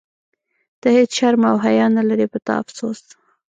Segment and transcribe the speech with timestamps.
[0.81, 3.01] ته هیڅ شرم او حیا نه لرې، په تا افسوس.